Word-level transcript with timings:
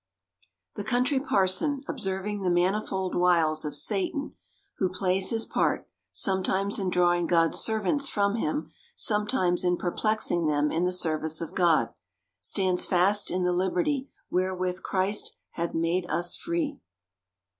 The 0.73 0.83
Country 0.83 1.19
Parson, 1.19 1.81
observing 1.87 2.41
the 2.41 2.49
manifold 2.49 3.13
wiles 3.13 3.63
of 3.63 3.75
Satan 3.75 4.33
(who 4.79 4.89
plays 4.89 5.29
his 5.29 5.45
part, 5.45 5.87
sometimes 6.11 6.79
in 6.79 6.89
drawing 6.89 7.27
God's 7.27 7.59
servants 7.59 8.07
from 8.09 8.35
him, 8.37 8.71
sometimes 8.95 9.63
in 9.63 9.77
perplexing 9.77 10.47
them 10.47 10.71
in 10.71 10.85
the 10.85 10.91
service 10.91 11.39
of 11.39 11.53
God), 11.53 11.89
stands 12.41 12.87
fast 12.87 13.29
in 13.29 13.43
the 13.43 13.53
liberty 13.53 14.09
wherewith 14.31 14.81
Christ 14.81 15.37
hath 15.51 15.75
made 15.75 16.09
us 16.09 16.35
free. 16.35 16.79